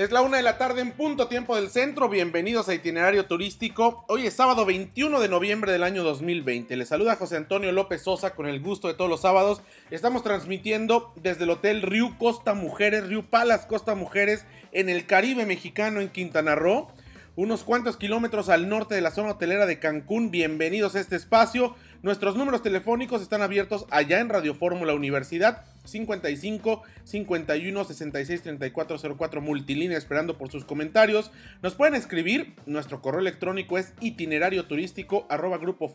[0.00, 2.08] Es la una de la tarde en punto tiempo del centro.
[2.08, 4.06] Bienvenidos a Itinerario Turístico.
[4.08, 6.74] Hoy es sábado 21 de noviembre del año 2020.
[6.74, 9.60] Les saluda José Antonio López Sosa con el gusto de todos los sábados.
[9.90, 15.44] Estamos transmitiendo desde el Hotel Riu Costa Mujeres, Riu Palas Costa Mujeres, en el Caribe
[15.44, 16.88] mexicano en Quintana Roo.
[17.36, 20.30] Unos cuantos kilómetros al norte de la zona hotelera de Cancún.
[20.30, 21.76] Bienvenidos a este espacio.
[22.00, 29.40] Nuestros números telefónicos están abiertos allá en Radio Fórmula Universidad 55 51 66 34 04
[29.40, 31.30] multilínea esperando por sus comentarios.
[31.62, 35.88] Nos pueden escribir, nuestro correo electrónico es itinerario turístico arroba grupo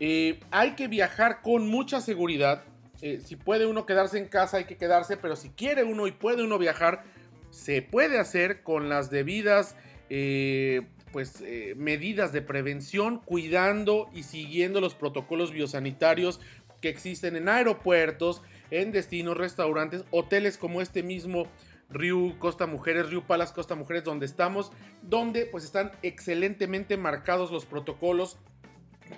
[0.00, 2.64] Eh, hay que viajar con mucha seguridad.
[3.00, 6.12] Eh, si puede uno quedarse en casa, hay que quedarse, pero si quiere uno y
[6.12, 7.04] puede uno viajar,
[7.50, 9.76] se puede hacer con las debidas
[10.10, 10.82] eh,
[11.12, 11.42] pues,
[11.76, 16.40] medidas de prevención, cuidando y siguiendo los protocolos biosanitarios
[16.80, 21.46] que existen en aeropuertos, en destinos, restaurantes, hoteles como este mismo
[21.90, 24.72] Riu Costa Mujeres, Riu Palas Costa Mujeres, donde estamos,
[25.02, 28.38] donde pues están excelentemente marcados los protocolos,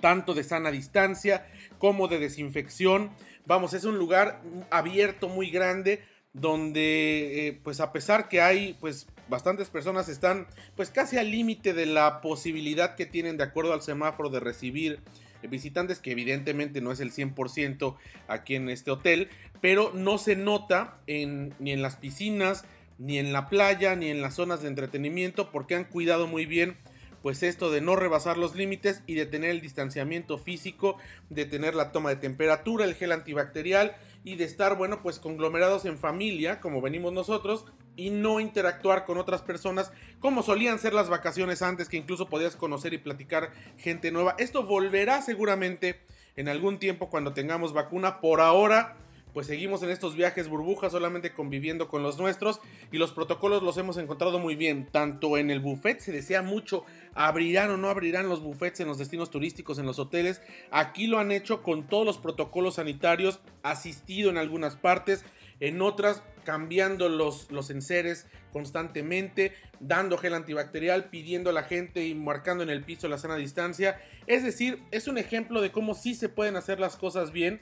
[0.01, 1.47] tanto de sana distancia
[1.79, 3.11] como de desinfección.
[3.45, 9.07] Vamos, es un lugar abierto muy grande donde eh, pues a pesar que hay pues
[9.27, 13.81] bastantes personas están pues casi al límite de la posibilidad que tienen de acuerdo al
[13.81, 15.01] semáforo de recibir
[15.43, 17.95] visitantes, que evidentemente no es el 100%
[18.27, 19.29] aquí en este hotel,
[19.61, 22.65] pero no se nota ni en las piscinas,
[22.97, 26.77] ni en la playa, ni en las zonas de entretenimiento, porque han cuidado muy bien
[27.21, 30.97] pues esto de no rebasar los límites y de tener el distanciamiento físico,
[31.29, 35.85] de tener la toma de temperatura, el gel antibacterial y de estar, bueno, pues conglomerados
[35.85, 37.65] en familia, como venimos nosotros,
[37.97, 42.55] y no interactuar con otras personas como solían ser las vacaciones antes, que incluso podías
[42.55, 44.35] conocer y platicar gente nueva.
[44.37, 45.99] Esto volverá seguramente
[46.37, 48.21] en algún tiempo cuando tengamos vacuna.
[48.21, 48.95] Por ahora,
[49.33, 52.59] pues seguimos en estos viajes burbujas solamente conviviendo con los nuestros
[52.91, 56.85] y los protocolos los hemos encontrado muy bien, tanto en el buffet, se desea mucho,
[57.13, 60.41] abrirán o no abrirán los buffets en los destinos turísticos, en los hoteles,
[60.71, 65.23] aquí lo han hecho con todos los protocolos sanitarios, asistido en algunas partes,
[65.59, 72.63] en otras cambiando los, enseres constantemente, dando gel antibacterial, pidiendo a la gente y marcando
[72.63, 73.99] en el piso la sana distancia.
[74.27, 77.59] Es decir, es un ejemplo de cómo sí se pueden hacer las cosas bien.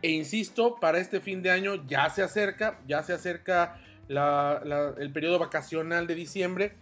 [0.00, 3.78] E insisto, para este fin de año ya se acerca, ya se acerca
[4.08, 6.72] el periodo vacacional de diciembre.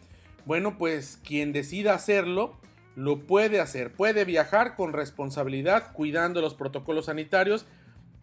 [0.45, 2.57] Bueno, pues quien decida hacerlo,
[2.95, 3.91] lo puede hacer.
[3.91, 7.67] Puede viajar con responsabilidad, cuidando los protocolos sanitarios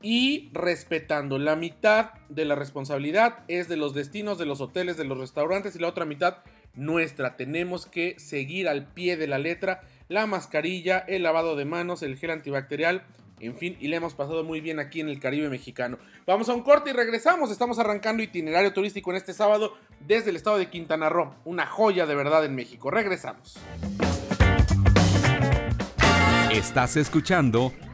[0.01, 1.37] y respetando.
[1.37, 5.75] La mitad de la responsabilidad es de los destinos, de los hoteles, de los restaurantes
[5.75, 6.37] y la otra mitad
[6.73, 7.35] nuestra.
[7.35, 12.17] Tenemos que seguir al pie de la letra la mascarilla, el lavado de manos, el
[12.17, 13.03] gel antibacterial.
[13.39, 15.97] En fin, y le hemos pasado muy bien aquí en el Caribe mexicano.
[16.25, 17.51] Vamos a un corte y regresamos.
[17.51, 21.35] Estamos arrancando itinerario turístico en este sábado desde el estado de Quintana Roo.
[21.45, 22.91] Una joya de verdad en México.
[22.91, 23.57] Regresamos.
[26.51, 27.71] Estás escuchando